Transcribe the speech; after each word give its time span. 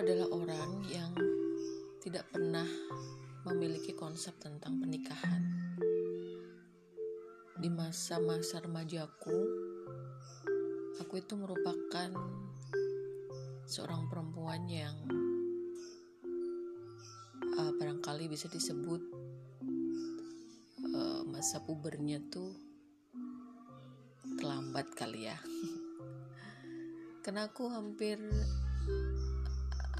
adalah 0.00 0.32
orang 0.32 0.80
yang 0.88 1.12
tidak 2.00 2.24
pernah 2.32 2.64
memiliki 3.44 3.92
konsep 3.92 4.32
tentang 4.40 4.80
pernikahan. 4.80 5.44
Di 7.60 7.68
masa-masa 7.68 8.64
remajaku, 8.64 9.38
aku 11.04 11.20
itu 11.20 11.36
merupakan 11.36 12.16
seorang 13.68 14.08
perempuan 14.08 14.64
yang 14.72 14.96
uh, 17.60 17.72
barangkali 17.76 18.24
bisa 18.32 18.48
disebut 18.48 19.04
uh, 20.96 21.28
masa 21.28 21.60
pubernya 21.60 22.24
tuh 22.32 22.56
terlambat 24.40 24.88
kali 24.96 25.28
ya. 25.28 25.36
Karena 27.20 27.52
aku 27.52 27.68
hampir 27.68 28.16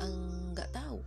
nggak 0.00 0.70
uh, 0.70 0.74
tahu 0.74 0.98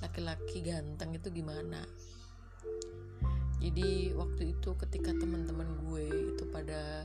laki-laki 0.00 0.58
uh, 0.64 0.64
ganteng 0.64 1.10
itu 1.12 1.28
gimana. 1.28 1.84
Jadi 3.58 4.14
waktu 4.14 4.54
itu 4.54 4.70
ketika 4.78 5.10
teman-teman 5.12 5.66
gue 5.84 6.06
itu 6.32 6.44
pada 6.48 7.04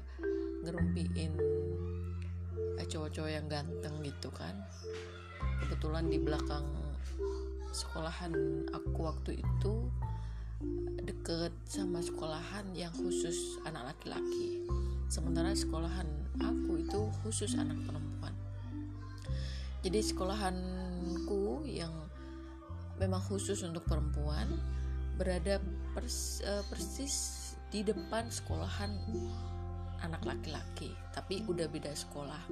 ngerumpiin 0.64 1.34
eh, 2.80 2.88
cowok-cowok 2.88 3.32
yang 3.32 3.50
ganteng 3.50 4.00
gitu 4.06 4.30
kan. 4.32 4.54
Kebetulan 5.66 6.08
di 6.08 6.22
belakang 6.22 6.64
sekolahan 7.74 8.32
aku 8.70 9.00
waktu 9.02 9.42
itu 9.42 9.90
deket 11.04 11.52
sama 11.68 12.00
sekolahan 12.00 12.72
yang 12.78 12.94
khusus 12.96 13.60
anak 13.66 13.92
laki-laki. 13.92 14.64
Sementara 15.10 15.52
sekolahan 15.58 16.08
aku 16.38 16.80
itu 16.80 17.02
khusus 17.26 17.58
anak 17.58 17.76
perempuan 17.84 18.13
jadi 19.84 20.00
sekolahanku 20.00 21.68
yang 21.68 21.92
memang 22.96 23.20
khusus 23.20 23.68
untuk 23.68 23.84
perempuan 23.84 24.48
berada 25.20 25.60
pers, 25.92 26.40
uh, 26.48 26.64
persis 26.72 27.52
di 27.68 27.84
depan 27.84 28.32
sekolahan 28.32 28.90
anak 30.04 30.24
laki-laki 30.24 30.96
tapi 31.12 31.44
udah 31.52 31.68
beda 31.68 31.92
sekolah. 31.92 32.48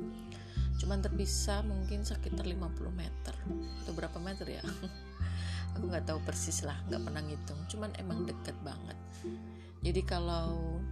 Cuman 0.75 0.99
terpisah 0.99 1.63
mungkin 1.63 2.03
sekitar 2.03 2.43
50 2.43 2.91
meter 2.91 3.35
atau 3.83 3.93
berapa 3.95 4.17
meter 4.19 4.59
ya. 4.59 4.63
Aku 5.79 5.87
nggak 5.87 6.03
tahu 6.03 6.19
persis 6.27 6.67
lah 6.67 6.75
nggak 6.91 6.99
pernah 6.99 7.23
ngitung. 7.23 7.59
Cuman 7.71 7.95
emang 7.95 8.27
deket 8.27 8.59
banget. 8.59 8.97
Jadi 9.81 10.01
kalau 10.03 10.83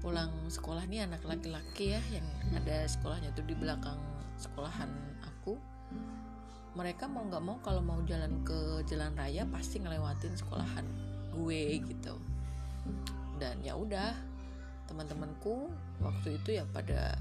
pulang 0.00 0.32
sekolah 0.48 0.86
nih 0.88 1.04
anak 1.04 1.20
laki-laki 1.26 1.92
ya 1.92 2.00
yang 2.08 2.24
ada 2.56 2.88
sekolahnya 2.88 3.36
tuh 3.36 3.44
di 3.44 3.52
belakang 3.52 4.00
sekolahan 4.40 4.88
aku 5.20 5.60
mereka 6.78 7.10
mau 7.10 7.26
nggak 7.26 7.42
mau 7.42 7.58
kalau 7.62 7.82
mau 7.82 7.98
jalan 8.06 8.46
ke 8.46 8.86
jalan 8.86 9.10
raya 9.18 9.42
pasti 9.50 9.82
ngelewatin 9.82 10.34
sekolahan 10.38 10.86
gue 11.34 11.82
gitu. 11.82 12.14
Dan 13.42 13.58
ya 13.66 13.74
udah 13.74 14.14
teman-temanku 14.86 15.70
waktu 16.02 16.38
itu 16.38 16.58
ya 16.58 16.64
pada 16.70 17.18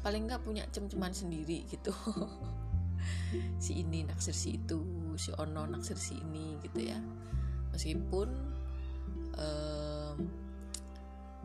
paling 0.00 0.28
nggak 0.28 0.44
punya 0.44 0.64
cem-ceman 0.72 1.12
sendiri 1.12 1.68
gitu. 1.68 1.92
Si 3.58 3.80
ini 3.80 4.04
naksir 4.06 4.36
si 4.36 4.60
itu 4.60 4.78
si 5.18 5.32
ono 5.34 5.64
naksir 5.64 5.96
si 5.96 6.20
ini 6.20 6.54
gitu 6.62 6.84
ya. 6.84 7.00
Meskipun 7.72 8.28
um, 9.34 10.16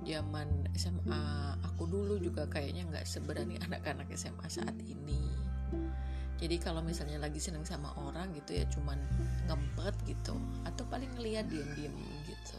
zaman 0.06 0.68
SMA 0.78 1.24
aku 1.64 1.90
dulu 1.90 2.20
juga 2.22 2.46
kayaknya 2.46 2.86
nggak 2.92 3.08
seberani 3.08 3.58
anak-anak 3.66 4.12
SMA 4.14 4.46
saat 4.52 4.76
ini 4.86 5.27
jadi 6.38 6.62
kalau 6.62 6.86
misalnya 6.86 7.18
lagi 7.18 7.42
seneng 7.42 7.66
sama 7.66 7.90
orang 7.98 8.30
gitu 8.38 8.62
ya 8.62 8.66
cuman 8.70 9.02
ngempet 9.50 9.94
gitu 10.06 10.38
atau 10.70 10.84
paling 10.86 11.10
ngeliat 11.18 11.50
diem-diem 11.50 11.94
gitu. 12.30 12.58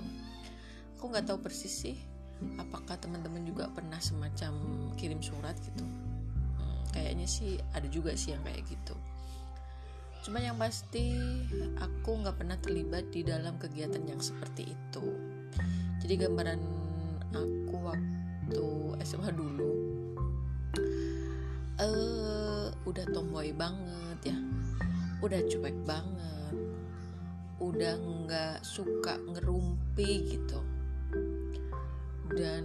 Aku 0.99 1.15
nggak 1.15 1.31
tahu 1.31 1.39
persis 1.39 1.71
sih 1.71 1.97
apakah 2.59 2.99
teman-teman 2.99 3.43
juga 3.47 3.71
pernah 3.71 3.99
semacam 4.03 4.55
kirim 4.99 5.23
surat 5.23 5.55
gitu? 5.63 5.87
Hmm, 6.59 6.83
kayaknya 6.91 7.27
sih 7.31 7.59
ada 7.71 7.87
juga 7.87 8.19
sih 8.19 8.35
yang 8.35 8.43
kayak 8.43 8.67
gitu. 8.67 8.95
Cuma 10.27 10.43
yang 10.43 10.59
pasti 10.59 11.15
aku 11.79 12.19
nggak 12.19 12.35
pernah 12.35 12.59
terlibat 12.59 13.15
di 13.15 13.23
dalam 13.23 13.55
kegiatan 13.63 14.03
yang 14.03 14.19
seperti 14.19 14.75
itu. 14.75 15.07
Jadi 16.03 16.15
gambaran 16.19 16.61
aku 17.31 17.75
waktu 17.79 18.63
SMA 19.07 19.31
dulu 19.35 19.71
uh, 21.79 22.48
udah 22.89 23.05
tomboy 23.13 23.53
banget 23.53 24.33
ya. 24.33 24.39
Udah 25.21 25.41
cuek 25.45 25.77
banget. 25.85 26.57
Udah 27.61 27.95
nggak 28.01 28.65
suka 28.65 29.21
ngerumpi 29.29 30.33
gitu. 30.33 30.61
Dan 32.33 32.65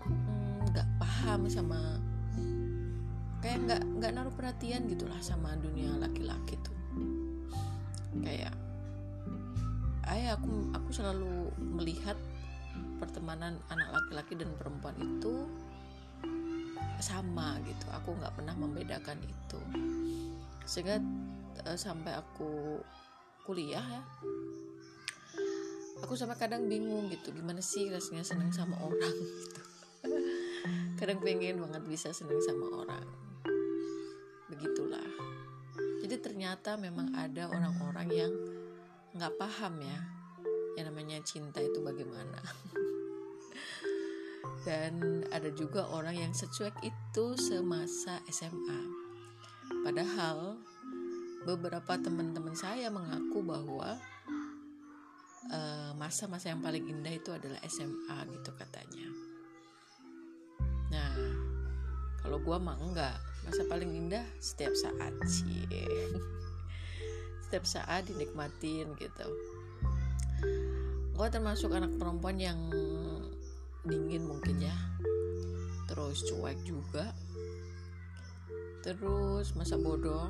mm, 0.00 0.72
nggak 0.72 0.88
mm, 0.88 0.96
paham 0.96 1.44
sama 1.52 2.00
kayak 3.44 3.60
nggak 3.68 3.82
nggak 4.00 4.12
naruh 4.16 4.32
perhatian 4.32 4.88
gitulah 4.88 5.20
sama 5.20 5.52
dunia 5.60 5.92
laki-laki 6.00 6.56
tuh. 6.64 6.78
Kayak 8.24 8.56
ayah 10.08 10.40
aku 10.40 10.72
aku 10.72 10.88
selalu 10.88 11.52
melihat 11.60 12.16
pertemanan 12.96 13.60
anak 13.68 13.92
laki-laki 13.92 14.40
dan 14.40 14.48
perempuan 14.56 14.96
itu 14.96 15.44
sama 16.98 17.58
gitu. 17.66 17.86
Aku 17.90 18.16
nggak 18.16 18.34
pernah 18.38 18.54
membedakan 18.56 19.18
itu. 19.22 19.60
Sehingga 20.64 20.98
uh, 21.66 21.78
sampai 21.78 22.16
aku 22.16 22.80
kuliah 23.44 23.84
ya 23.84 24.02
aku 26.04 26.16
sampai 26.20 26.36
kadang 26.36 26.68
bingung 26.68 27.08
gitu 27.08 27.32
gimana 27.32 27.64
sih 27.64 27.88
rasanya 27.88 28.20
seneng 28.20 28.52
sama 28.52 28.76
orang 28.76 29.16
gitu. 29.40 29.60
Kadang 31.00 31.24
pengen 31.24 31.60
banget 31.64 31.82
bisa 31.88 32.08
seneng 32.12 32.40
sama 32.44 32.84
orang. 32.84 33.08
Begitulah. 34.52 35.04
Jadi 36.04 36.16
ternyata 36.20 36.76
memang 36.76 37.16
ada 37.16 37.48
orang-orang 37.48 38.08
yang 38.12 38.32
nggak 39.16 39.32
paham 39.40 39.80
ya 39.80 39.98
yang 40.76 40.90
namanya 40.90 41.22
cinta 41.22 41.62
itu 41.62 41.78
bagaimana 41.80 42.36
dan 44.64 45.24
ada 45.28 45.52
juga 45.52 45.86
orang 45.92 46.16
yang 46.16 46.32
secuek 46.32 46.74
itu 46.80 47.24
semasa 47.36 48.24
SMA 48.32 48.80
padahal 49.84 50.56
beberapa 51.44 52.00
teman-teman 52.00 52.56
saya 52.56 52.88
mengaku 52.88 53.44
bahwa 53.44 54.00
Eh, 55.52 55.92
masa-masa 56.00 56.48
uh, 56.48 56.56
yang 56.56 56.62
paling 56.64 56.84
indah 56.88 57.12
itu 57.12 57.28
adalah 57.28 57.60
SMA 57.68 58.16
gitu 58.32 58.50
katanya. 58.56 59.08
Nah, 60.88 61.12
kalau 62.24 62.40
gue 62.40 62.56
mah 62.56 62.80
enggak, 62.80 63.20
masa 63.44 63.60
paling 63.68 63.92
indah 63.92 64.24
setiap 64.40 64.72
saat 64.72 65.12
sih. 65.28 65.68
setiap 67.44 67.68
saat 67.68 68.08
dinikmatin 68.08 68.88
gitu. 68.96 69.26
Gue 71.12 71.28
termasuk 71.28 71.76
anak 71.76 71.92
perempuan 72.00 72.40
yang 72.40 72.58
dingin 73.84 74.24
mungkin 74.26 74.64
ya. 74.64 74.76
Terus 75.86 76.24
cuek 76.26 76.58
juga. 76.64 77.12
Terus 78.84 79.54
masa 79.56 79.76
bodoh. 79.76 80.28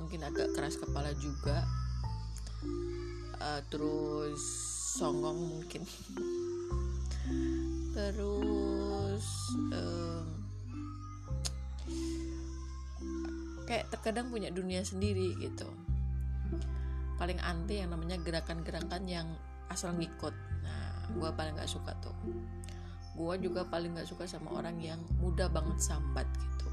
Mungkin 0.00 0.24
agak 0.24 0.52
keras 0.56 0.80
kepala 0.80 1.12
juga 1.16 1.68
uh, 3.40 3.60
terus 3.72 4.40
songong 5.00 5.38
mungkin 5.40 5.82
terus 7.96 9.26
um, 9.72 10.26
kayak 13.66 13.88
terkadang 13.90 14.28
punya 14.30 14.52
dunia 14.52 14.84
sendiri 14.84 15.34
gitu 15.40 15.66
paling 17.18 17.38
anti 17.44 17.80
yang 17.82 17.92
namanya 17.92 18.16
gerakan-gerakan 18.20 19.04
yang 19.04 19.28
asal 19.68 19.92
ngikut 19.92 20.32
gue 21.16 21.30
paling 21.34 21.54
gak 21.58 21.70
suka 21.70 21.94
tuh. 21.98 22.14
Gue 23.14 23.34
juga 23.42 23.66
paling 23.66 23.98
gak 23.98 24.08
suka 24.08 24.24
sama 24.28 24.54
orang 24.54 24.78
yang 24.78 25.00
mudah 25.18 25.50
banget 25.50 25.78
sambat 25.82 26.26
gitu. 26.36 26.68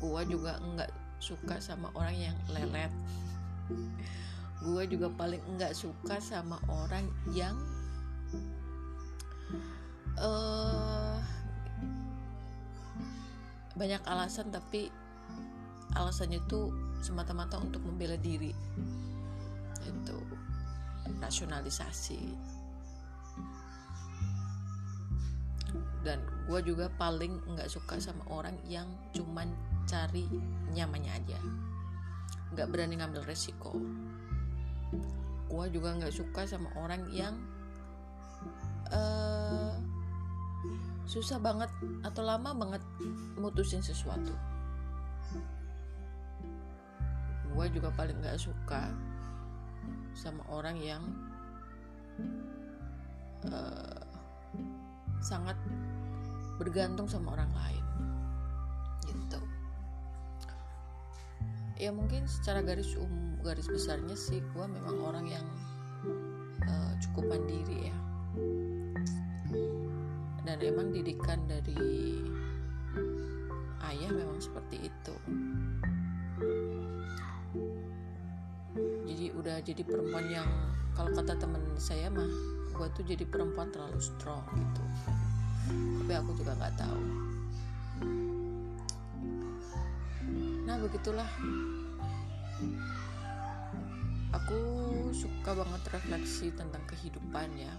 Gue 0.00 0.22
juga 0.28 0.60
nggak 0.60 0.92
suka 1.20 1.56
sama 1.60 1.88
orang 1.96 2.16
yang 2.16 2.36
lelet. 2.52 2.92
Gue 4.60 4.84
juga 4.88 5.08
paling 5.12 5.40
enggak 5.48 5.72
suka 5.76 6.20
sama 6.20 6.60
orang 6.68 7.06
yang 7.32 7.56
uh, 10.20 11.20
banyak 13.76 14.00
alasan 14.08 14.48
tapi 14.48 14.88
alasannya 15.96 16.40
itu 16.40 16.72
semata-mata 17.00 17.60
untuk 17.60 17.84
membela 17.84 18.16
diri. 18.20 18.52
Itu 19.84 20.16
rasionalisasi 21.22 22.55
dan 26.06 26.22
gue 26.46 26.60
juga 26.62 26.86
paling 26.94 27.42
nggak 27.50 27.66
suka 27.66 27.98
sama 27.98 28.22
orang 28.30 28.54
yang 28.70 28.86
cuman 29.10 29.50
cari 29.90 30.30
nyamannya 30.70 31.10
aja. 31.10 31.38
Nggak 32.54 32.70
berani 32.70 32.94
ngambil 33.02 33.26
resiko. 33.26 33.74
Gue 35.50 35.66
juga 35.74 35.98
nggak 35.98 36.14
suka 36.14 36.46
sama 36.46 36.70
orang 36.78 37.10
yang 37.10 37.34
uh, 38.94 39.74
susah 41.10 41.42
banget 41.42 41.70
atau 42.06 42.22
lama 42.22 42.54
banget 42.54 42.82
mutusin 43.34 43.82
sesuatu. 43.82 44.30
Gue 47.50 47.66
juga 47.74 47.90
paling 47.90 48.22
nggak 48.22 48.38
suka 48.38 48.94
sama 50.14 50.46
orang 50.54 50.78
yang 50.78 51.02
uh, 53.50 54.06
sangat 55.18 55.58
bergantung 56.56 57.08
sama 57.08 57.36
orang 57.36 57.52
lain. 57.52 57.84
Gitu. 59.06 59.40
Ya 61.76 61.92
mungkin 61.92 62.24
secara 62.24 62.64
garis 62.64 62.96
um 62.96 63.36
garis 63.44 63.68
besarnya 63.68 64.16
sih 64.16 64.40
gue 64.40 64.64
memang 64.64 64.96
orang 65.04 65.26
yang 65.28 65.46
uh, 66.64 66.92
cukup 67.04 67.36
mandiri 67.36 67.92
ya. 67.92 67.98
Dan 70.46 70.56
emang 70.62 70.94
didikan 70.94 71.42
dari 71.44 71.76
ayah 73.86 74.10
memang 74.10 74.40
seperti 74.40 74.88
itu. 74.88 75.14
Jadi 79.06 79.26
udah 79.32 79.56
jadi 79.64 79.82
perempuan 79.84 80.26
yang 80.28 80.48
kalau 80.96 81.12
kata 81.12 81.36
temen 81.36 81.60
saya 81.76 82.08
mah 82.08 82.28
gue 82.76 82.88
tuh 82.92 83.04
jadi 83.04 83.24
perempuan 83.24 83.72
terlalu 83.72 84.00
strong 84.00 84.44
gitu 84.52 84.84
tapi 85.66 86.12
aku 86.14 86.30
juga 86.38 86.54
nggak 86.54 86.76
tahu. 86.78 87.02
Nah 90.66 90.76
begitulah. 90.78 91.30
Aku 94.30 94.58
suka 95.10 95.56
banget 95.56 95.82
refleksi 95.90 96.54
tentang 96.54 96.82
kehidupan 96.86 97.48
ya. 97.58 97.74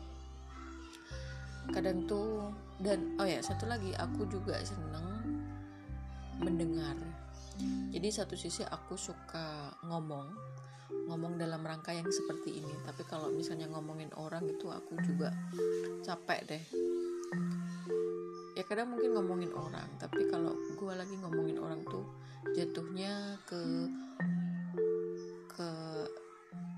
Kadang 1.72 2.04
tuh 2.04 2.52
dan 2.84 3.16
oh 3.20 3.28
ya 3.28 3.40
satu 3.40 3.68
lagi 3.68 3.96
aku 3.96 4.28
juga 4.28 4.60
seneng 4.64 5.24
mendengar. 6.44 7.00
Jadi 7.96 8.08
satu 8.12 8.36
sisi 8.36 8.64
aku 8.68 9.00
suka 9.00 9.72
ngomong 9.88 10.28
ngomong 11.08 11.40
dalam 11.40 11.64
rangka 11.64 11.96
yang 11.96 12.12
seperti 12.12 12.60
ini. 12.60 12.76
Tapi 12.84 13.08
kalau 13.08 13.32
misalnya 13.32 13.72
ngomongin 13.72 14.12
orang 14.20 14.44
itu 14.48 14.68
aku 14.68 15.00
juga 15.04 15.32
capek 16.04 16.42
deh 16.44 16.64
ya 18.58 18.64
kadang 18.66 18.90
mungkin 18.90 19.14
ngomongin 19.14 19.54
orang 19.54 19.86
tapi 20.02 20.26
kalau 20.28 20.58
gue 20.58 20.94
lagi 20.98 21.14
ngomongin 21.22 21.62
orang 21.62 21.86
tuh 21.86 22.06
jatuhnya 22.58 23.38
ke 23.46 23.62
ke 25.58 25.70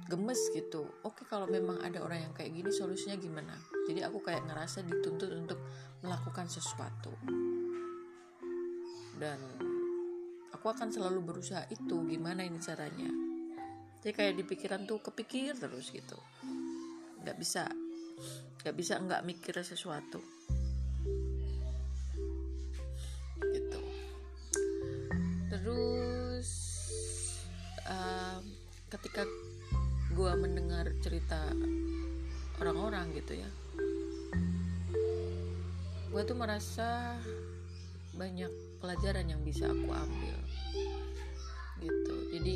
gemes 0.09 0.41
gitu. 0.57 0.89
Oke 1.05 1.23
kalau 1.29 1.45
memang 1.45 1.77
ada 1.85 2.01
orang 2.01 2.25
yang 2.25 2.33
kayak 2.33 2.51
gini 2.51 2.73
solusinya 2.73 3.13
gimana? 3.21 3.53
Jadi 3.85 4.01
aku 4.01 4.19
kayak 4.25 4.41
ngerasa 4.49 4.81
dituntut 4.81 5.29
untuk 5.29 5.59
melakukan 6.01 6.49
sesuatu. 6.49 7.13
Dan 9.19 9.37
aku 10.49 10.65
akan 10.65 10.89
selalu 10.89 11.21
berusaha 11.21 11.69
itu 11.69 12.09
gimana 12.09 12.41
ini 12.41 12.57
caranya? 12.57 13.11
Jadi 14.01 14.11
kayak 14.15 14.33
di 14.39 14.43
pikiran 14.47 14.89
tuh 14.89 14.97
kepikir 14.97 15.53
terus 15.59 15.93
gitu. 15.93 16.17
Nggak 17.21 17.37
bisa 17.37 17.69
nggak 18.63 18.75
bisa 18.75 18.99
nggak 18.99 19.25
mikir 19.25 19.55
sesuatu. 19.61 20.19
Terus 25.49 26.49
uh, 27.89 28.39
ketika 28.87 29.27
gue 30.15 30.31
mendengar 30.39 30.87
cerita 31.03 31.51
orang-orang 32.59 33.11
gitu 33.15 33.39
ya 33.39 33.49
gue 36.09 36.21
tuh 36.25 36.33
merasa 36.33 37.15
banyak 38.17 38.49
pelajaran 38.81 39.29
yang 39.29 39.41
bisa 39.45 39.69
aku 39.69 39.93
ambil. 39.93 40.37
Gitu. 41.79 42.15
Jadi 42.33 42.55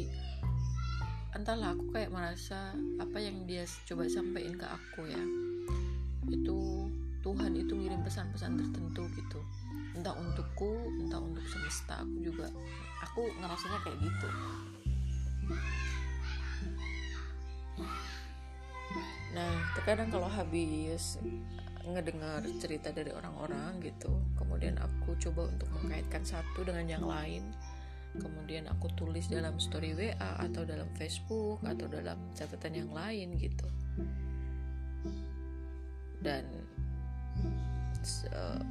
entahlah 1.38 1.78
aku 1.78 1.94
kayak 1.94 2.10
merasa 2.10 2.74
apa 2.98 3.18
yang 3.22 3.46
dia 3.46 3.66
coba 3.86 4.10
sampaikan 4.10 4.58
ke 4.58 4.68
aku 4.68 5.06
ya 5.10 5.24
itu 6.34 6.90
Tuhan 7.24 7.56
itu 7.56 7.72
ngirim 7.78 8.02
pesan-pesan 8.04 8.60
tertentu 8.60 9.08
gitu. 9.16 9.40
Entah 9.94 10.18
untukku 10.18 10.90
entah 11.06 11.22
untuk 11.22 11.46
semesta 11.46 12.02
aku 12.02 12.18
juga 12.20 12.50
aku 13.00 13.22
ngerasanya 13.40 13.80
kayak 13.86 13.98
gitu. 14.02 14.28
Nah 19.34 19.54
terkadang 19.78 20.10
kalau 20.12 20.30
habis 20.30 21.22
ngedengar 21.84 22.40
cerita 22.64 22.96
dari 22.96 23.12
orang-orang 23.12 23.84
gitu 23.84 24.08
kemudian 24.40 24.80
aku 24.80 25.20
coba 25.20 25.52
untuk 25.52 25.68
mengkaitkan 25.76 26.24
satu 26.24 26.64
dengan 26.64 26.88
yang 26.88 27.04
lain 27.04 27.44
kemudian 28.24 28.70
aku 28.72 28.88
tulis 28.96 29.28
dalam 29.28 29.60
story 29.60 29.92
WA 29.92 30.32
atau 30.40 30.64
dalam 30.64 30.88
Facebook 30.96 31.60
atau 31.66 31.90
dalam 31.92 32.16
catatan 32.38 32.86
yang 32.86 32.92
lain 32.94 33.36
gitu 33.36 33.68
dan 36.24 36.48
uh, 38.32 38.64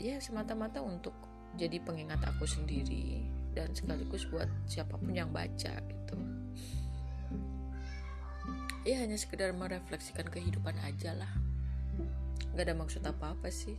ya 0.00 0.16
semata-mata 0.18 0.80
untuk 0.80 1.12
jadi 1.56 1.80
pengingat 1.80 2.20
aku 2.24 2.48
sendiri 2.48 3.24
dan 3.56 3.72
sekaligus 3.72 4.28
buat 4.28 4.48
siapa 4.68 4.96
pun 5.00 5.12
yang 5.12 5.32
baca 5.32 5.72
gitu. 5.80 6.16
Ya 8.86 9.02
hanya 9.02 9.18
sekedar 9.18 9.50
merefleksikan 9.56 10.30
kehidupan 10.30 10.76
aja 10.84 11.16
lah. 11.16 11.32
Nggak 12.54 12.64
ada 12.70 12.74
maksud 12.76 13.02
apa-apa 13.02 13.48
sih. 13.50 13.74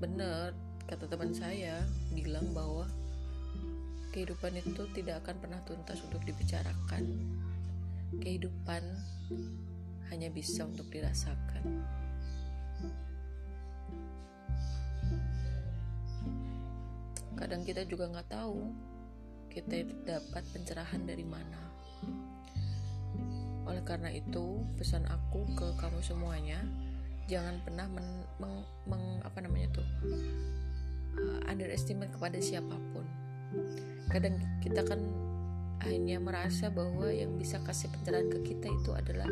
Bener 0.00 0.56
kata 0.88 1.06
teman 1.06 1.30
saya 1.30 1.84
bilang 2.10 2.50
bahwa 2.50 2.88
kehidupan 4.10 4.58
itu 4.58 4.82
tidak 4.94 5.22
akan 5.26 5.36
pernah 5.38 5.60
tuntas 5.62 6.02
untuk 6.02 6.22
dibicarakan 6.26 7.06
kehidupan 8.18 8.82
hanya 10.10 10.28
bisa 10.34 10.66
untuk 10.66 10.90
dirasakan. 10.90 11.86
Kadang 17.38 17.62
kita 17.62 17.86
juga 17.86 18.10
nggak 18.10 18.28
tahu 18.28 18.68
kita 19.50 19.86
dapat 20.06 20.44
pencerahan 20.54 21.02
dari 21.06 21.26
mana. 21.26 21.58
Oleh 23.66 23.82
karena 23.86 24.10
itu, 24.10 24.62
pesan 24.78 25.06
aku 25.06 25.46
ke 25.54 25.66
kamu 25.78 26.02
semuanya, 26.02 26.58
jangan 27.30 27.62
pernah 27.62 27.86
men, 27.86 28.26
meng, 28.42 28.66
meng, 28.90 29.04
apa 29.22 29.38
namanya 29.42 29.78
tuh 29.78 29.88
uh, 31.18 31.40
underestimate 31.46 32.10
kepada 32.10 32.38
siapa 32.42 32.74
pun. 32.90 33.19
Kadang 34.10 34.38
kita 34.62 34.82
kan 34.86 35.00
hanya 35.86 36.20
merasa 36.20 36.68
bahwa 36.68 37.08
yang 37.08 37.40
bisa 37.40 37.56
kasih 37.64 37.88
pencerahan 37.88 38.28
ke 38.28 38.52
kita 38.52 38.68
itu 38.68 38.90
adalah 38.92 39.30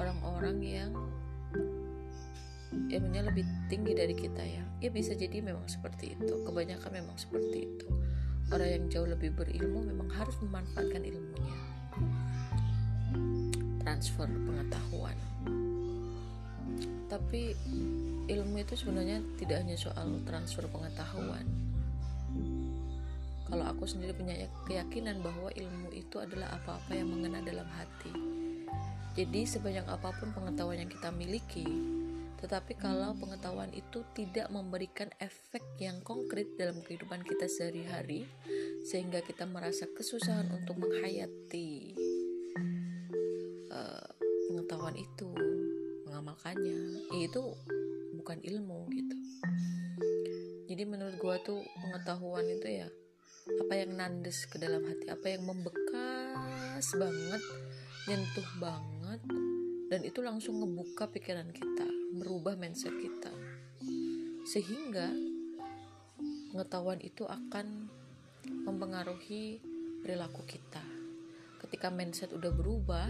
orang-orang 0.00 0.56
yang 0.64 0.90
ilmunya 2.88 3.22
lebih 3.24 3.44
tinggi 3.68 3.92
dari 3.92 4.14
kita 4.16 4.40
ya. 4.40 4.64
Ya 4.80 4.90
bisa 4.92 5.12
jadi 5.12 5.42
memang 5.44 5.68
seperti 5.68 6.16
itu. 6.16 6.32
Kebanyakan 6.48 6.90
memang 6.92 7.16
seperti 7.20 7.68
itu. 7.68 7.86
Orang 8.52 8.68
yang 8.70 8.84
jauh 8.88 9.08
lebih 9.10 9.34
berilmu 9.34 9.82
memang 9.84 10.06
harus 10.14 10.36
memanfaatkan 10.38 11.02
ilmunya. 11.02 11.56
Transfer 13.82 14.28
pengetahuan. 14.28 15.18
Tapi 17.06 17.54
ilmu 18.26 18.56
itu 18.58 18.74
sebenarnya 18.74 19.22
tidak 19.38 19.62
hanya 19.62 19.76
soal 19.78 20.18
transfer 20.26 20.66
pengetahuan 20.66 21.65
kalau 23.46 23.64
aku 23.66 23.86
sendiri 23.86 24.12
punya 24.12 24.50
keyakinan 24.66 25.22
bahwa 25.22 25.48
ilmu 25.54 25.94
itu 25.94 26.18
adalah 26.18 26.58
apa-apa 26.58 26.92
yang 26.94 27.08
mengena 27.10 27.42
dalam 27.42 27.66
hati 27.74 28.36
jadi 29.16 29.48
sebanyak 29.48 29.88
apa 29.88 30.12
pun 30.12 30.28
pengetahuan 30.36 30.76
yang 30.76 30.92
kita 30.92 31.08
miliki, 31.08 31.64
tetapi 32.36 32.76
kalau 32.76 33.16
pengetahuan 33.16 33.72
itu 33.72 34.04
tidak 34.12 34.52
memberikan 34.52 35.08
efek 35.16 35.64
yang 35.80 36.04
konkret 36.04 36.52
dalam 36.60 36.84
kehidupan 36.84 37.24
kita 37.24 37.48
sehari-hari, 37.48 38.28
sehingga 38.84 39.24
kita 39.24 39.48
merasa 39.48 39.88
kesusahan 39.88 40.52
untuk 40.52 40.76
menghayati 40.84 41.96
uh, 43.72 44.08
pengetahuan 44.52 45.00
itu, 45.00 45.32
mengamalkannya, 46.04 47.08
itu 47.16 47.56
bukan 48.20 48.36
ilmu 48.44 48.84
gitu. 48.92 49.16
Jadi 50.68 50.82
menurut 50.84 51.16
gua 51.16 51.40
tuh 51.40 51.64
pengetahuan 51.80 52.44
itu 52.52 52.84
ya 52.84 52.88
apa 53.46 53.72
yang 53.78 53.94
nandes 53.94 54.46
ke 54.50 54.58
dalam 54.58 54.82
hati, 54.82 55.06
apa 55.06 55.26
yang 55.30 55.46
membekas 55.46 56.86
banget, 56.98 57.42
nyentuh 58.10 58.50
banget 58.58 59.20
dan 59.86 60.02
itu 60.02 60.18
langsung 60.18 60.58
ngebuka 60.58 61.06
pikiran 61.14 61.46
kita 61.54 61.86
merubah 62.10 62.58
mindset 62.58 62.94
kita. 62.98 63.30
Sehingga 64.42 65.14
pengetahuan 66.50 66.98
itu 67.02 67.22
akan 67.22 67.86
mempengaruhi 68.66 69.62
perilaku 70.02 70.42
kita. 70.46 70.82
Ketika 71.62 71.90
mindset 71.90 72.34
udah 72.34 72.50
berubah 72.50 73.06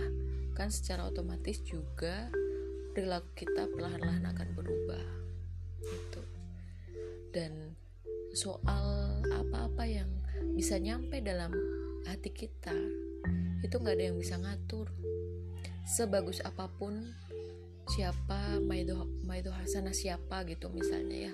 kan 0.57 0.69
secara 0.73 1.09
otomatis 1.09 1.61
juga 1.65 2.29
perilaku 2.93 3.47
kita 3.47 3.69
perlahan-lahan 3.73 4.25
akan 4.33 4.49
berubah. 4.53 5.05
Itu 5.81 6.23
dan 7.33 7.77
soal 8.33 9.21
apa-apa 9.29 9.85
yang 9.85 10.16
bisa 10.57 10.81
nyampe 10.81 11.21
dalam 11.21 11.53
hati 12.09 12.33
kita 12.33 12.73
itu 13.61 13.75
nggak 13.77 13.93
ada 13.93 14.05
yang 14.09 14.17
bisa 14.17 14.41
ngatur. 14.41 14.89
Sebagus 15.85 16.41
apa 16.41 16.73
pun 16.73 17.13
siapa 17.93 18.57
Maido 18.65 19.05
Maido 19.29 19.53
Hasanah 19.53 19.93
siapa 19.93 20.49
gitu 20.49 20.73
misalnya 20.73 21.29
ya. 21.29 21.33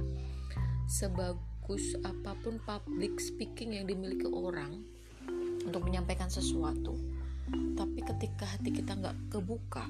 Sebagus 0.90 1.94
apa 2.02 2.34
pun 2.42 2.58
public 2.66 3.22
speaking 3.22 3.78
yang 3.78 3.86
dimiliki 3.86 4.26
orang 4.26 4.82
untuk 5.62 5.86
menyampaikan 5.86 6.26
sesuatu 6.26 6.98
tapi 7.78 8.02
ketika 8.02 8.46
hati 8.46 8.74
kita 8.74 8.98
nggak 8.98 9.14
kebuka 9.30 9.86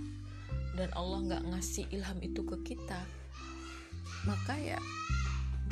dan 0.77 0.89
Allah 0.93 1.21
nggak 1.25 1.43
ngasih 1.53 1.89
ilham 1.93 2.21
itu 2.21 2.45
ke 2.45 2.75
kita 2.75 3.01
maka 4.29 4.57
ya 4.61 4.81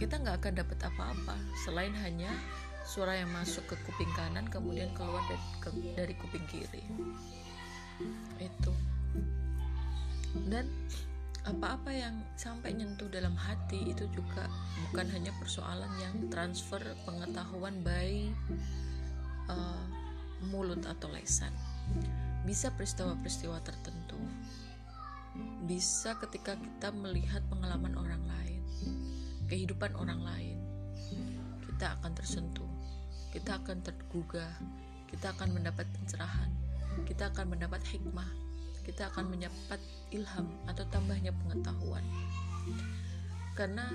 kita 0.01 0.17
nggak 0.17 0.41
akan 0.41 0.55
dapat 0.65 0.79
apa-apa. 0.81 1.37
Selain 1.61 1.93
hanya 1.93 2.33
suara 2.91 3.15
yang 3.15 3.31
masuk 3.31 3.63
ke 3.71 3.79
kuping 3.87 4.11
kanan 4.19 4.51
kemudian 4.51 4.91
keluar 4.99 5.23
dari, 5.31 5.47
ke, 5.63 5.69
dari 5.95 6.15
kuping 6.19 6.43
kiri. 6.51 6.83
Itu. 8.43 8.75
Dan 10.51 10.67
apa-apa 11.47 11.95
yang 11.95 12.19
sampai 12.35 12.75
nyentuh 12.75 13.07
dalam 13.07 13.39
hati 13.39 13.95
itu 13.95 14.11
juga 14.11 14.51
bukan 14.91 15.07
hanya 15.15 15.31
persoalan 15.39 15.89
yang 16.03 16.15
transfer 16.35 16.83
pengetahuan 17.07 17.79
baik 17.87 18.35
uh, 19.47 19.87
mulut 20.51 20.83
atau 20.83 21.07
lesan. 21.15 21.55
Bisa 22.43 22.75
peristiwa-peristiwa 22.75 23.63
tertentu. 23.63 24.19
Bisa 25.63 26.19
ketika 26.19 26.59
kita 26.59 26.91
melihat 26.91 27.47
pengalaman 27.47 27.95
orang 27.95 28.23
lain 28.27 28.59
kehidupan 29.47 29.95
orang 29.95 30.23
lain 30.23 30.59
kita 31.67 31.97
akan 31.99 32.13
tersentuh 32.15 32.70
kita 33.31 33.59
akan 33.63 33.83
tergugah. 33.83 34.53
Kita 35.11 35.35
akan 35.35 35.59
mendapat 35.59 35.87
pencerahan. 35.91 36.51
Kita 37.07 37.35
akan 37.35 37.57
mendapat 37.57 37.83
hikmah. 37.87 38.31
Kita 38.87 39.11
akan 39.11 39.35
mendapat 39.35 39.81
ilham 40.15 40.47
atau 40.67 40.85
tambahnya 40.91 41.35
pengetahuan. 41.35 42.03
Karena 43.55 43.87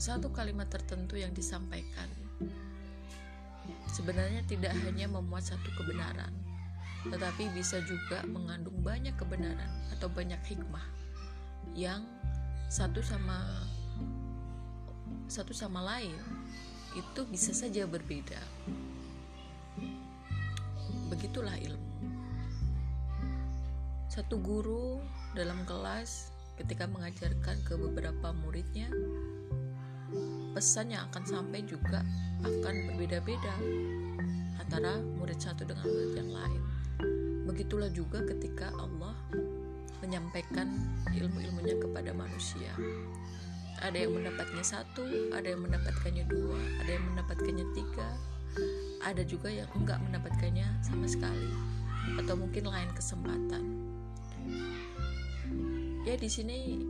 satu 0.00 0.32
kalimat 0.32 0.64
tertentu 0.64 1.20
yang 1.20 1.28
disampaikan 1.36 2.08
sebenarnya 3.84 4.40
tidak 4.48 4.72
hanya 4.86 5.04
memuat 5.12 5.44
satu 5.44 5.68
kebenaran 5.76 6.32
tetapi 7.04 7.52
bisa 7.52 7.84
juga 7.84 8.24
mengandung 8.24 8.80
banyak 8.80 9.12
kebenaran 9.16 9.68
atau 9.92 10.08
banyak 10.08 10.40
hikmah 10.48 10.84
yang 11.76 12.00
satu 12.72 13.04
sama 13.04 13.68
satu 15.28 15.52
sama 15.52 15.84
lain 15.84 16.16
itu 16.98 17.20
bisa 17.30 17.52
saja 17.54 17.86
berbeda 17.86 18.40
begitulah 21.10 21.54
ilmu 21.58 21.90
satu 24.10 24.42
guru 24.42 24.98
dalam 25.38 25.62
kelas 25.62 26.34
ketika 26.60 26.84
mengajarkan 26.84 27.56
ke 27.64 27.72
beberapa 27.72 28.36
muridnya, 28.36 28.92
pesan 30.52 30.92
yang 30.92 31.08
akan 31.08 31.24
sampai 31.24 31.64
juga 31.64 32.04
akan 32.44 32.74
berbeda-beda 32.92 33.54
antara 34.60 35.00
murid 35.00 35.40
satu 35.40 35.64
dengan 35.64 35.88
murid 35.88 36.12
yang 36.20 36.30
lain. 36.34 36.62
Begitulah 37.48 37.88
juga 37.94 38.20
ketika 38.28 38.68
Allah 38.76 39.16
menyampaikan 40.04 40.68
ilmu-ilmunya 41.16 41.80
kepada 41.80 42.12
manusia. 42.12 42.76
Ada 43.80 43.96
yang 43.96 44.12
mendapatnya 44.12 44.60
satu, 44.60 45.32
ada 45.32 45.48
yang 45.48 45.64
mendapatkannya 45.64 46.24
dua, 46.28 46.60
ada 46.84 46.90
yang 47.00 47.04
mendapatkannya 47.10 47.66
tiga, 47.72 48.08
ada 49.00 49.22
juga 49.24 49.48
yang 49.48 49.66
enggak 49.72 49.96
mendapatkannya 50.04 50.68
sama 50.84 51.08
sekali, 51.08 51.48
atau 52.20 52.36
mungkin 52.36 52.68
lain 52.68 52.92
kesempatan. 52.92 53.64
Ya 56.04 56.16
di 56.16 56.28
sini 56.28 56.84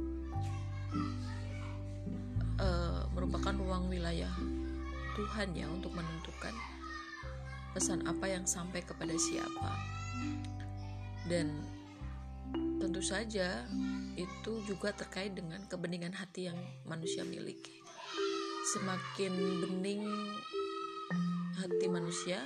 uh, 2.59 3.06
merupakan 3.14 3.54
ruang 3.54 3.87
wilayah 3.90 4.30
Tuhan 5.14 5.54
ya 5.54 5.66
untuk 5.70 5.94
menentukan 5.94 6.54
pesan 7.70 8.02
apa 8.06 8.26
yang 8.26 8.47
sampai 8.47 8.82
kepada 8.82 9.14
siapa. 9.14 9.78
Dan 11.30 11.54
tentu 12.82 12.99
saja 12.99 13.62
itu 14.21 14.53
juga 14.69 14.93
terkait 14.93 15.33
dengan 15.33 15.61
kebeningan 15.69 16.12
hati 16.12 16.53
yang 16.53 16.59
manusia 16.85 17.25
miliki 17.25 17.81
semakin 18.77 19.33
bening 19.65 20.05
hati 21.57 21.87
manusia 21.89 22.45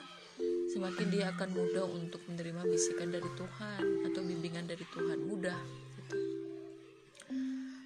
semakin 0.71 1.11
dia 1.11 1.31
akan 1.35 1.51
mudah 1.55 1.87
untuk 1.87 2.23
menerima 2.31 2.67
bisikan 2.67 3.11
dari 3.11 3.27
Tuhan 3.35 3.83
atau 4.11 4.21
bimbingan 4.23 4.67
dari 4.67 4.83
Tuhan 4.91 5.19
mudah 5.27 5.59
gitu. 5.99 6.17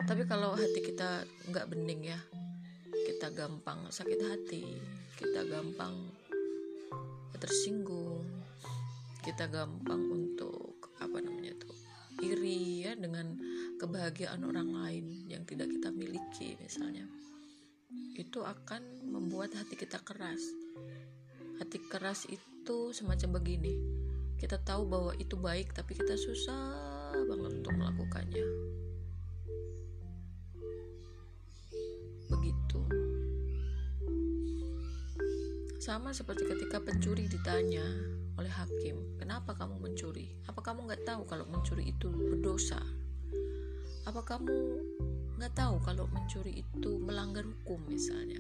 tapi 0.04 0.23
kalau 0.28 0.57
hati 0.57 0.80
kita 0.80 1.25
nggak 1.49 1.68
bening 1.73 2.12
ya 2.12 2.21
kita 3.09 3.33
gampang 3.33 3.88
sakit 3.88 4.21
hati 4.21 4.64
kita 5.16 5.45
gampang 5.49 6.12
tersinggung 7.40 8.25
kita 9.25 9.49
gampang 9.49 10.00
iri 12.18 12.87
ya 12.87 12.92
dengan 12.98 13.38
kebahagiaan 13.78 14.42
orang 14.42 14.75
lain 14.75 15.30
yang 15.30 15.46
tidak 15.46 15.70
kita 15.70 15.94
miliki 15.94 16.58
misalnya. 16.58 17.06
Itu 18.18 18.42
akan 18.42 19.06
membuat 19.06 19.54
hati 19.54 19.78
kita 19.78 20.02
keras. 20.02 20.42
Hati 21.62 21.78
keras 21.87 22.26
itu 22.26 22.90
semacam 22.90 23.38
begini. 23.38 23.75
Kita 24.38 24.58
tahu 24.62 24.87
bahwa 24.87 25.12
itu 25.18 25.34
baik 25.34 25.75
tapi 25.75 25.94
kita 25.94 26.14
susah 26.14 27.14
banget 27.26 27.62
untuk 27.62 27.75
melakukannya. 27.75 28.46
Begitu. 32.30 32.80
Sama 35.78 36.10
seperti 36.10 36.44
ketika 36.46 36.82
pencuri 36.82 37.30
ditanya 37.30 38.17
oleh 38.38 38.52
hakim. 38.54 39.18
Kenapa 39.18 39.59
kamu 39.59 39.83
mencuri? 39.83 40.30
Apa 40.47 40.62
kamu 40.62 40.87
nggak 40.87 41.02
tahu 41.02 41.26
kalau 41.26 41.45
mencuri 41.50 41.90
itu 41.90 42.07
berdosa? 42.07 42.78
Apa 44.07 44.23
kamu 44.23 44.54
nggak 45.42 45.54
tahu 45.59 45.83
kalau 45.83 46.07
mencuri 46.14 46.62
itu 46.62 46.90
melanggar 47.02 47.42
hukum 47.42 47.83
misalnya? 47.90 48.38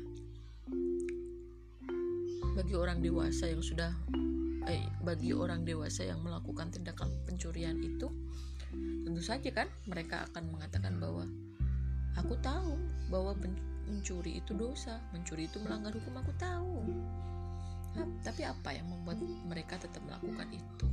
Bagi 2.54 2.74
orang 2.78 3.02
dewasa 3.02 3.50
yang 3.50 3.62
sudah 3.62 3.90
eh, 4.70 4.86
bagi 5.02 5.34
orang 5.34 5.66
dewasa 5.66 6.06
yang 6.06 6.22
melakukan 6.22 6.70
tindakan 6.70 7.10
pencurian 7.26 7.78
itu 7.82 8.06
tentu 9.02 9.22
saja 9.24 9.50
kan 9.50 9.66
mereka 9.90 10.28
akan 10.30 10.54
mengatakan 10.54 10.94
bahwa 11.02 11.26
aku 12.14 12.38
tahu 12.38 12.78
bahwa 13.10 13.34
mencuri 13.90 14.38
itu 14.38 14.54
dosa. 14.54 15.02
Mencuri 15.10 15.50
itu 15.50 15.58
melanggar 15.58 15.90
hukum 15.90 16.22
aku 16.22 16.32
tahu 16.38 16.86
tapi 18.22 18.42
apa 18.44 18.74
yang 18.74 18.86
membuat 18.90 19.18
mereka 19.46 19.78
tetap 19.80 20.02
melakukan 20.04 20.48
itu? 20.52 20.86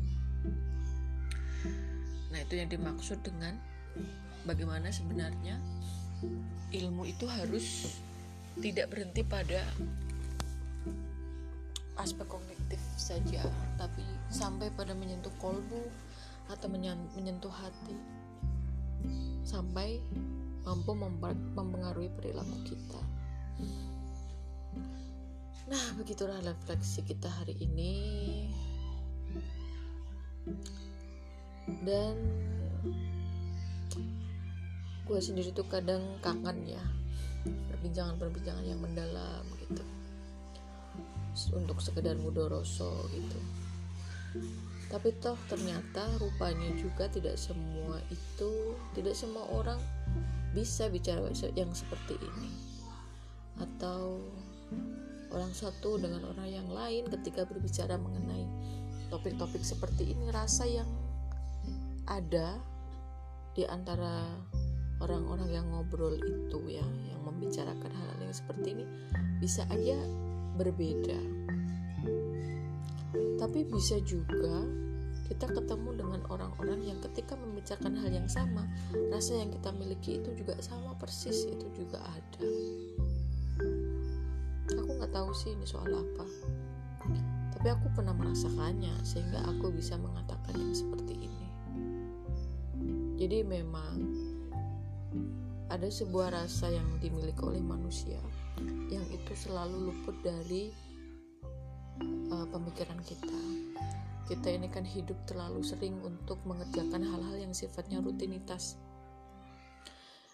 Nah 2.32 2.40
itu 2.42 2.54
yang 2.60 2.70
dimaksud 2.70 3.20
dengan 3.26 3.56
bagaimana 4.44 4.92
sebenarnya 4.94 5.58
ilmu 6.74 7.08
itu 7.10 7.26
harus 7.28 7.98
tidak 8.60 8.92
berhenti 8.92 9.22
pada 9.26 9.62
aspek 11.96 12.28
kognitif 12.28 12.82
saja 13.00 13.44
tapi 13.80 14.04
sampai 14.28 14.68
pada 14.76 14.92
menyentuh 14.96 15.32
kolbu 15.40 15.88
atau 16.52 16.68
menyentuh 17.16 17.52
hati. 17.52 17.96
Sampai 19.46 20.02
mampu 20.66 20.98
mempengaruhi 20.98 22.10
perilaku 22.18 22.58
kita 22.66 23.02
nah 25.66 25.86
begitulah 25.98 26.38
refleksi 26.46 27.02
kita 27.02 27.26
hari 27.30 27.58
ini. 27.58 27.94
Dan 31.82 32.16
gue 35.06 35.20
sendiri 35.22 35.50
tuh 35.54 35.66
kadang 35.66 36.02
kangen 36.22 36.66
ya 36.66 36.82
perbincangan-perbincangan 37.46 38.66
yang 38.66 38.82
mendalam 38.82 39.46
gitu. 39.66 39.84
Untuk 41.58 41.82
sekedar 41.82 42.18
mudoroso 42.18 43.10
gitu. 43.14 43.40
Tapi 44.86 45.10
toh 45.18 45.38
ternyata 45.50 46.06
rupanya 46.22 46.70
juga 46.78 47.10
tidak 47.10 47.42
semua 47.42 47.98
itu 48.14 48.78
tidak 48.94 49.18
semua 49.18 49.50
orang 49.50 49.82
bisa 50.54 50.88
bicara 50.94 51.26
yang 51.58 51.74
seperti 51.74 52.16
ini. 52.22 52.52
Atau 53.58 54.22
orang 55.36 55.52
satu 55.52 56.00
dengan 56.00 56.24
orang 56.32 56.48
yang 56.48 56.68
lain 56.72 57.04
ketika 57.12 57.44
berbicara 57.44 58.00
mengenai 58.00 58.48
topik-topik 59.12 59.62
seperti 59.62 60.16
ini 60.16 60.32
rasa 60.32 60.64
yang 60.64 60.88
ada 62.08 62.56
di 63.52 63.68
antara 63.68 64.32
orang-orang 65.04 65.52
yang 65.52 65.66
ngobrol 65.68 66.16
itu 66.16 66.60
ya 66.72 66.86
yang 67.12 67.22
membicarakan 67.28 67.92
hal-hal 67.92 68.20
yang 68.24 68.36
seperti 68.36 68.68
ini 68.80 68.86
bisa 69.44 69.68
aja 69.68 70.00
berbeda. 70.56 71.20
Tapi 73.36 73.68
bisa 73.68 74.00
juga 74.08 74.64
kita 75.28 75.50
ketemu 75.52 75.90
dengan 76.00 76.22
orang-orang 76.30 76.86
yang 76.86 77.00
ketika 77.02 77.34
membicarakan 77.34 77.98
hal 77.98 78.12
yang 78.14 78.30
sama 78.30 78.62
rasa 79.10 79.42
yang 79.42 79.50
kita 79.50 79.74
miliki 79.74 80.22
itu 80.22 80.30
juga 80.38 80.54
sama 80.62 80.94
persis 81.02 81.50
itu 81.50 81.66
juga 81.74 81.98
ada 82.06 82.46
tahu 85.16 85.32
sih 85.32 85.56
ini 85.56 85.64
soal 85.64 85.88
apa. 85.88 86.28
Tapi 87.56 87.68
aku 87.72 87.88
pernah 87.96 88.12
merasakannya 88.12 89.00
sehingga 89.08 89.48
aku 89.48 89.72
bisa 89.72 89.96
mengatakan 89.96 90.60
yang 90.60 90.76
seperti 90.76 91.16
ini. 91.16 91.48
Jadi 93.16 93.48
memang 93.48 93.96
ada 95.72 95.88
sebuah 95.88 96.36
rasa 96.36 96.68
yang 96.68 97.00
dimiliki 97.00 97.40
oleh 97.40 97.64
manusia 97.64 98.20
yang 98.92 99.08
itu 99.08 99.32
selalu 99.34 99.88
luput 99.88 100.20
dari 100.20 100.76
uh, 102.36 102.48
pemikiran 102.52 103.00
kita. 103.08 103.40
Kita 104.28 104.52
ini 104.52 104.68
kan 104.68 104.84
hidup 104.84 105.16
terlalu 105.24 105.64
sering 105.64 105.96
untuk 106.04 106.44
mengerjakan 106.44 107.08
hal-hal 107.08 107.40
yang 107.40 107.56
sifatnya 107.56 108.04
rutinitas. 108.04 108.76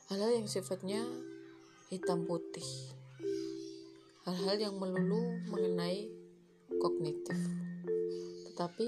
Hal-hal 0.09 0.41
yang 0.41 0.47
sifatnya 0.49 1.05
hitam 1.91 2.23
putih 2.25 3.00
hal-hal 4.31 4.71
yang 4.71 4.75
melulu 4.79 5.43
mengenai 5.51 6.07
kognitif. 6.79 7.35
Tetapi 8.47 8.87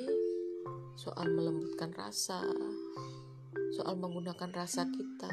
soal 0.96 1.28
melembutkan 1.36 1.92
rasa 1.92 2.48
soal 3.76 4.00
menggunakan 4.00 4.56
rasa 4.56 4.88
kita 4.88 5.28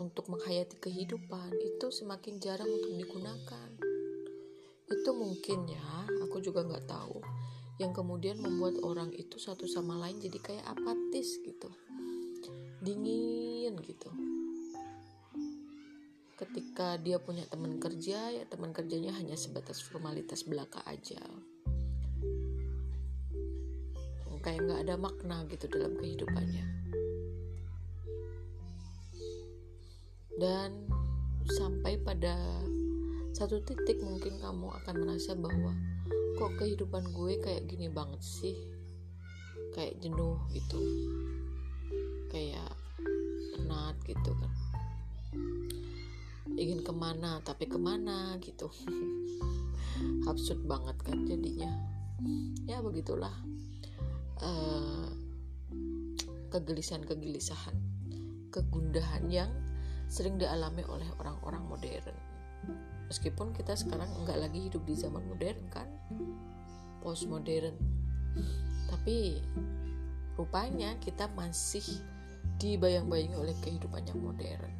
untuk 0.00 0.24
menghayati 0.32 0.80
kehidupan 0.80 1.52
itu 1.52 1.92
semakin 1.92 2.40
jarang 2.40 2.72
untuk 2.72 2.96
digunakan. 2.96 3.68
Itu 4.88 5.10
mungkin 5.20 5.68
ya 5.68 6.08
aku 6.24 6.40
juga 6.40 6.64
nggak 6.64 6.88
tahu. 6.88 7.20
Yang 7.76 8.00
kemudian 8.00 8.40
membuat 8.40 8.80
orang 8.80 9.12
itu 9.12 9.36
satu 9.36 9.68
sama 9.68 10.00
lain 10.00 10.16
jadi 10.16 10.40
kayak 10.40 10.64
apatis 10.64 11.44
gitu. 11.44 11.68
Dingin 12.80 13.76
gitu 13.84 14.21
ketika 16.42 16.98
dia 16.98 17.22
punya 17.22 17.46
teman 17.46 17.78
kerja 17.78 18.34
ya 18.34 18.42
teman 18.50 18.74
kerjanya 18.74 19.14
hanya 19.14 19.38
sebatas 19.38 19.78
formalitas 19.78 20.42
belaka 20.42 20.82
aja. 20.90 21.22
Kayak 24.42 24.66
nggak 24.66 24.80
ada 24.82 24.94
makna 24.98 25.46
gitu 25.46 25.70
dalam 25.70 25.94
kehidupannya. 25.94 26.66
Dan 30.34 30.90
sampai 31.46 32.02
pada 32.02 32.34
satu 33.30 33.62
titik 33.62 34.02
mungkin 34.02 34.42
kamu 34.42 34.66
akan 34.82 34.94
merasa 34.98 35.38
bahwa 35.38 35.78
kok 36.42 36.58
kehidupan 36.58 37.06
gue 37.14 37.38
kayak 37.38 37.70
gini 37.70 37.86
banget 37.86 38.18
sih? 38.18 38.58
Kayak 39.78 40.02
jenuh 40.02 40.42
gitu. 40.50 40.82
Kayak 42.34 42.74
penat 43.54 43.94
gitu 44.02 44.34
kan 44.34 44.52
ingin 46.58 46.82
ke 46.82 46.92
mana 46.94 47.38
tapi 47.44 47.68
ke 47.70 47.78
mana 47.78 48.36
gitu. 48.42 48.68
Absurd 50.30 50.64
banget 50.66 50.96
kan 51.02 51.26
jadinya. 51.26 51.70
Ya 52.66 52.78
begitulah 52.78 53.34
uh, 54.42 55.08
kegelisahan-kegelisahan 56.54 57.74
kegundahan 58.52 59.24
yang 59.32 59.50
sering 60.12 60.36
dialami 60.36 60.84
oleh 60.84 61.08
orang-orang 61.16 61.64
modern. 61.64 62.16
Meskipun 63.08 63.56
kita 63.56 63.76
sekarang 63.76 64.08
nggak 64.24 64.38
lagi 64.38 64.68
hidup 64.68 64.84
di 64.84 64.94
zaman 64.96 65.24
modern 65.24 65.60
kan 65.68 65.88
post 67.02 67.26
modern 67.26 67.74
tapi 68.88 69.42
rupanya 70.38 70.94
kita 71.02 71.28
masih 71.34 71.84
dibayang-bayangi 72.56 73.36
oleh 73.36 73.56
kehidupan 73.60 74.06
yang 74.06 74.20
modern 74.22 74.72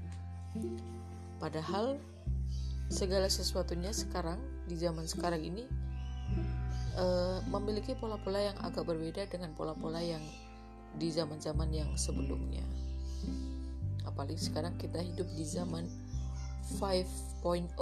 padahal 1.42 1.98
segala 2.87 3.26
sesuatunya 3.26 3.90
sekarang 3.90 4.38
di 4.70 4.78
zaman 4.78 5.11
sekarang 5.11 5.42
ini 5.42 5.66
uh, 6.94 7.42
memiliki 7.50 7.98
pola-pola 7.98 8.38
yang 8.38 8.59
agak 8.62 8.87
berbeda 8.87 9.26
dengan 9.26 9.50
pola-pola 9.59 9.98
yang 9.98 10.22
di 10.94 11.11
zaman-zaman 11.11 11.72
yang 11.74 11.90
sebelumnya. 11.98 12.62
Apalagi 14.07 14.38
sekarang 14.38 14.78
kita 14.78 15.02
hidup 15.02 15.26
di 15.35 15.42
zaman 15.42 15.88
5.0 16.78 17.74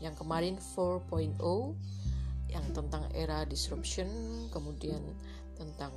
yang 0.00 0.14
kemarin 0.16 0.56
4.0 0.56 1.36
yang 2.48 2.66
tentang 2.72 3.04
era 3.12 3.44
disruption 3.48 4.08
kemudian 4.52 5.00
tentang 5.56 5.92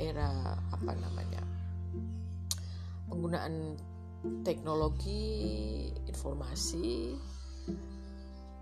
era 0.00 0.56
apa 0.72 0.92
namanya 0.96 1.42
penggunaan 3.12 3.76
teknologi 4.42 5.24
informasi. 6.06 7.14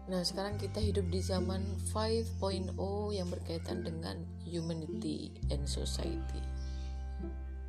Nah 0.06 0.22
sekarang 0.22 0.54
kita 0.60 0.78
hidup 0.78 1.08
di 1.10 1.18
zaman 1.18 1.78
5.0 1.90 2.76
yang 3.10 3.26
berkaitan 3.26 3.82
dengan 3.82 4.22
humanity 4.46 5.34
and 5.50 5.66
society. 5.66 6.42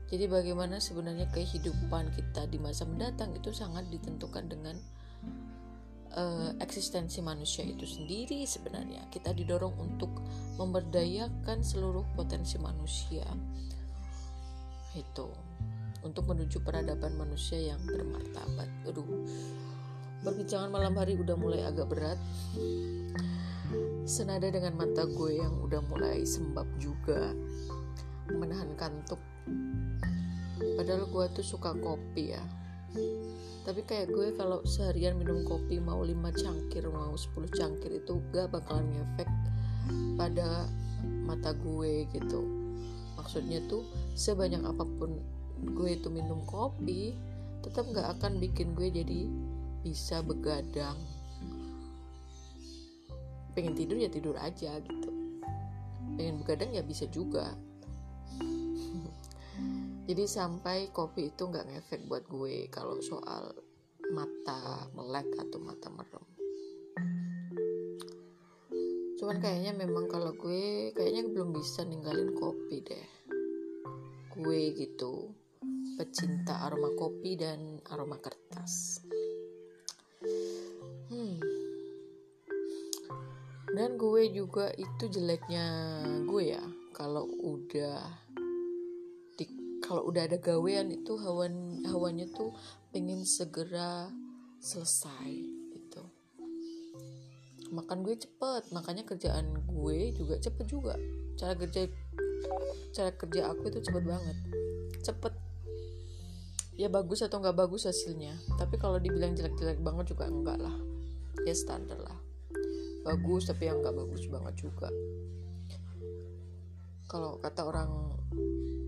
Jadi 0.07 0.23
bagaimana 0.31 0.79
sebenarnya 0.79 1.27
kehidupan 1.35 2.15
kita 2.15 2.47
di 2.47 2.61
masa 2.61 2.87
mendatang 2.87 3.35
itu 3.35 3.51
sangat 3.51 3.91
ditentukan 3.91 4.47
dengan 4.47 4.75
uh, 6.15 6.55
eksistensi 6.63 7.19
manusia 7.19 7.67
itu 7.67 7.83
sendiri 7.83 8.47
sebenarnya. 8.47 9.11
Kita 9.11 9.35
didorong 9.35 9.75
untuk 9.75 10.23
memberdayakan 10.55 11.59
seluruh 11.59 12.07
potensi 12.15 12.55
manusia. 12.55 13.27
Itu 14.95 15.27
untuk 16.03 16.29
menuju 16.29 16.61
peradaban 16.61 17.15
manusia 17.17 17.73
yang 17.73 17.81
bermartabat. 17.85 18.69
Aduh 18.89 19.05
perbincangan 20.25 20.67
malam 20.67 20.97
hari 20.97 21.15
udah 21.15 21.37
mulai 21.39 21.63
agak 21.63 21.87
berat. 21.87 22.19
Senada 24.07 24.47
dengan 24.47 24.79
mata 24.79 25.03
gue 25.03 25.39
yang 25.39 25.55
udah 25.63 25.83
mulai 25.87 26.23
sembab 26.23 26.67
juga 26.79 27.35
menahan 28.31 28.71
kantuk. 28.79 29.19
Padahal 30.57 31.07
gue 31.07 31.25
tuh 31.37 31.45
suka 31.45 31.75
kopi 31.75 32.35
ya. 32.35 32.43
Tapi 33.67 33.83
kayak 33.83 34.07
gue 34.15 34.31
kalau 34.39 34.63
seharian 34.63 35.19
minum 35.19 35.43
kopi 35.43 35.79
mau 35.83 35.99
5 35.99 36.15
cangkir 36.39 36.87
mau 36.87 37.11
10 37.15 37.51
cangkir 37.51 37.99
itu 37.99 38.15
gak 38.31 38.47
bakalan 38.47 38.87
ngefek 38.95 39.27
pada 40.15 40.71
mata 41.27 41.51
gue 41.51 42.07
gitu. 42.15 42.47
Maksudnya 43.19 43.59
tuh 43.67 43.83
sebanyak 44.15 44.63
apa 44.63 44.87
pun 44.87 45.19
gue 45.63 45.89
itu 45.97 46.07
minum 46.13 46.43
kopi 46.45 47.17
tetap 47.65 47.89
gak 47.91 48.19
akan 48.19 48.39
bikin 48.39 48.77
gue 48.77 48.87
jadi 48.87 49.27
bisa 49.81 50.19
begadang. 50.23 50.97
Pengen 53.55 53.73
tidur 53.73 53.97
ya 53.97 54.09
tidur 54.11 54.35
aja 54.37 54.77
gitu. 54.83 55.09
Pengen 56.19 56.43
begadang 56.43 56.71
ya 56.75 56.83
bisa 56.85 57.09
juga. 57.09 57.55
Jadi 60.07 60.23
sampai 60.23 60.93
kopi 60.93 61.33
itu 61.33 61.49
nggak 61.49 61.67
ngefek 61.67 62.05
buat 62.05 62.23
gue 62.29 62.69
kalau 62.71 63.01
soal 63.01 63.51
mata 64.13 64.87
melek 64.95 65.27
atau 65.35 65.59
mata 65.59 65.89
merem. 65.91 66.25
Cuman 69.17 69.41
kayaknya 69.41 69.73
memang 69.73 70.05
kalau 70.07 70.31
gue 70.37 70.93
kayaknya 70.93 71.27
belum 71.27 71.51
bisa 71.51 71.81
ninggalin 71.83 72.31
kopi 72.37 72.85
deh. 72.85 73.07
Gue 74.37 74.77
gitu 74.77 75.33
pecinta 75.97 76.61
aroma 76.69 76.93
kopi 76.93 77.33
dan 77.33 77.81
aroma 77.89 78.21
kertas. 78.21 79.01
Hmm. 81.09 81.41
Dan 83.73 83.97
gue 83.97 84.29
juga 84.29 84.69
itu 84.77 85.09
jeleknya 85.09 85.65
gue 86.29 86.53
ya. 86.53 86.63
Kalau 86.93 87.25
udah 87.25 88.27
kalau 89.87 90.03
udah 90.03 90.27
ada 90.27 90.35
gawean 90.35 90.91
itu 90.91 91.15
hawan 91.15 91.79
hawannya 91.87 92.27
tuh 92.35 92.51
pengen 92.91 93.23
segera 93.23 94.11
selesai 94.59 95.31
gitu. 95.71 96.03
Makan 97.71 98.03
gue 98.03 98.19
cepet 98.19 98.67
makanya 98.75 99.07
kerjaan 99.07 99.47
gue 99.63 100.11
juga 100.11 100.43
cepet 100.43 100.65
juga. 100.67 100.99
Cara 101.39 101.55
kerja 101.55 101.87
cara 102.91 103.15
kerja 103.15 103.47
aku 103.47 103.71
itu 103.71 103.79
cepet 103.87 104.03
banget. 104.03 104.37
Cepet 105.07 105.33
ya 106.77 106.87
bagus 106.93 107.25
atau 107.25 107.41
nggak 107.41 107.57
bagus 107.57 107.89
hasilnya. 107.89 108.37
Tapi 108.55 108.77
kalau 108.77 109.01
dibilang 109.01 109.33
jelek-jelek 109.33 109.81
banget 109.81 110.13
juga 110.13 110.29
enggak 110.29 110.61
lah. 110.61 110.73
Ya 111.43 111.57
standar 111.57 111.97
lah. 111.97 112.17
Bagus 113.01 113.49
tapi 113.49 113.65
yang 113.65 113.81
nggak 113.81 113.97
bagus 113.97 114.29
banget 114.29 114.53
juga. 114.61 114.89
Kalau 117.09 117.41
kata 117.41 117.65
orang 117.65 117.91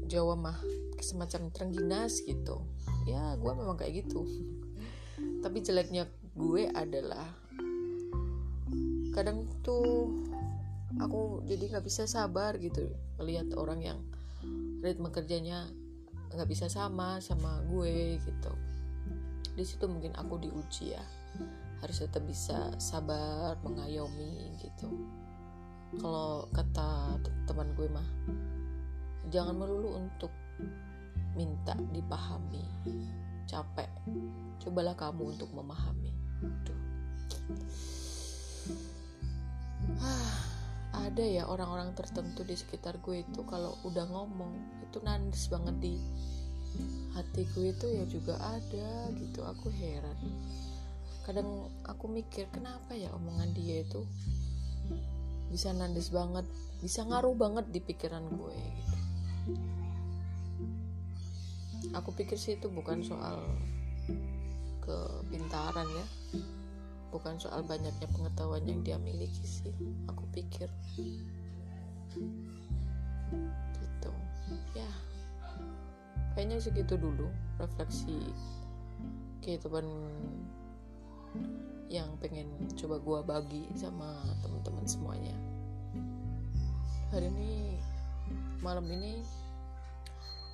Jawa 0.05 0.37
mah 0.37 0.57
semacam 1.01 1.49
terengginas 1.49 2.21
gitu. 2.25 2.61
Ya 3.09 3.33
gue 3.37 3.51
memang 3.53 3.79
kayak 3.79 4.05
gitu. 4.05 4.27
Tapi 5.43 5.63
jeleknya 5.63 6.05
gue 6.35 6.67
adalah 6.73 7.25
kadang 9.15 9.47
tuh 9.65 10.11
aku 10.99 11.43
jadi 11.47 11.75
nggak 11.75 11.85
bisa 11.85 12.05
sabar 12.05 12.55
gitu 12.59 12.91
melihat 13.17 13.51
orang 13.57 13.79
yang 13.83 13.99
ritme 14.79 15.11
kerjanya 15.11 15.67
nggak 16.29 16.49
bisa 16.49 16.65
sama 16.69 17.17
sama 17.21 17.61
gue 17.65 18.21
gitu. 18.21 18.51
Di 19.53 19.63
situ 19.65 19.85
mungkin 19.89 20.13
aku 20.15 20.37
diuji 20.39 20.93
ya. 20.93 21.03
Harus 21.79 22.03
tetap 22.03 22.23
bisa 22.27 22.75
sabar 22.77 23.55
mengayomi 23.63 24.55
gitu. 24.61 24.87
Kalau 25.97 26.45
kata 26.53 27.17
teman 27.49 27.73
gue 27.73 27.89
mah 27.89 28.05
jangan 29.33 29.57
melulu 29.57 29.97
untuk 29.97 30.29
minta 31.33 31.73
dipahami 31.93 32.65
capek. 33.49 33.89
Cobalah 34.61 34.93
kamu 34.93 35.33
untuk 35.33 35.49
memahami. 35.53 36.13
Duh. 36.65 36.77
Ada 40.93 41.21
ya 41.21 41.45
orang-orang 41.45 41.93
tertentu 41.93 42.41
di 42.41 42.57
sekitar 42.57 42.97
gue 43.05 43.21
itu 43.21 43.41
kalau 43.45 43.77
udah 43.85 44.09
ngomong 44.09 44.81
itu 44.81 44.97
nandis 45.05 45.45
banget 45.49 45.75
di 45.77 45.93
hati 47.13 47.45
gue 47.53 47.73
itu 47.73 47.85
ya 47.89 48.05
juga 48.09 48.37
ada 48.41 49.09
gitu 49.13 49.45
aku 49.45 49.69
heran. 49.69 50.17
Kadang 51.25 51.69
aku 51.85 52.09
mikir 52.09 52.49
kenapa 52.49 52.97
ya 52.97 53.13
omongan 53.13 53.53
dia 53.53 53.85
itu 53.85 54.01
bisa 55.49 55.73
nandis 55.73 56.09
banget 56.13 56.45
bisa 56.79 57.05
ngaruh 57.05 57.35
banget 57.37 57.69
di 57.69 57.79
pikiran 57.81 58.25
gue 58.25 58.55
gitu. 58.57 58.97
Aku 61.97 62.13
pikir 62.13 62.37
sih 62.37 62.57
itu 62.57 62.69
bukan 62.69 63.01
soal 63.01 63.41
kepintaran 64.85 65.85
ya 65.85 66.05
bukan 67.09 67.41
soal 67.41 67.65
banyaknya 67.65 68.05
pengetahuan 68.09 68.61
yang 68.65 68.81
dia 68.85 68.97
miliki 69.01 69.45
sih 69.45 69.73
aku 70.05 70.23
pikir. 70.33 70.69
Gitu. 73.77 74.11
Ya. 74.77 74.89
Kayaknya 76.37 76.57
segitu 76.61 76.95
dulu 76.95 77.27
refleksi 77.57 78.31
kehidupan 79.41 79.85
yang 81.89 82.09
pengen 82.21 82.45
coba 82.77 82.95
gua 83.01 83.19
bagi 83.25 83.65
sama 83.73 84.21
teman-teman 84.45 84.85
semuanya. 84.85 85.33
Hari 87.09 87.25
ini 87.33 87.81
malam 88.61 88.85
ini 88.85 89.25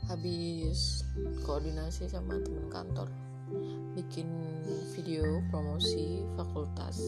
habis 0.08 1.04
koordinasi 1.44 2.08
sama 2.08 2.40
teman 2.40 2.70
kantor 2.72 3.10
bikin 3.96 4.28
video 4.94 5.42
promosi 5.50 6.26
fakultas. 6.36 7.00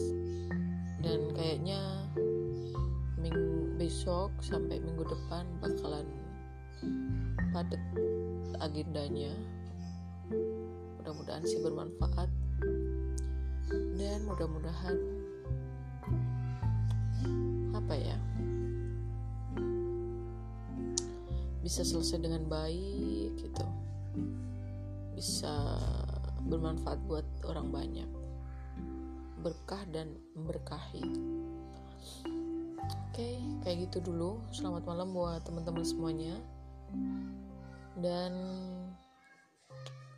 Dan 0.98 1.30
kayaknya 1.34 1.78
minggu 3.18 3.78
besok 3.78 4.34
sampai 4.42 4.82
minggu 4.82 5.06
depan 5.06 5.46
bakalan 5.62 6.06
padat 7.54 7.82
agendanya. 8.62 9.30
Mudah-mudahan 10.98 11.44
sih 11.46 11.60
bermanfaat. 11.62 12.30
Dan 13.98 14.24
mudah-mudahan 14.24 14.96
apa 17.76 17.94
ya 17.94 18.16
bisa 21.68 21.84
selesai 21.84 22.24
dengan 22.24 22.48
baik 22.48 23.36
gitu. 23.36 23.66
Bisa 25.12 25.52
bermanfaat 26.48 26.98
buat 27.04 27.24
orang 27.44 27.68
banyak. 27.68 28.10
Berkah 29.44 29.84
dan 29.92 30.16
memberkahi. 30.34 31.04
Oke 32.82 33.38
kayak 33.62 33.88
gitu 33.88 34.10
dulu. 34.10 34.40
Selamat 34.50 34.88
malam 34.88 35.12
buat 35.12 35.44
teman-teman 35.44 35.84
semuanya. 35.84 36.34
Dan 37.98 38.32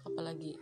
apalagi 0.06 0.56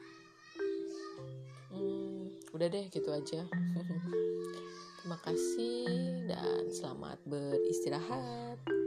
hmm, 1.70 2.50
udah 2.56 2.66
deh 2.66 2.86
gitu 2.88 3.12
aja. 3.12 3.44
Terima 4.98 5.18
kasih 5.24 5.88
dan 6.28 6.68
selamat 6.68 7.16
beristirahat 7.24 8.77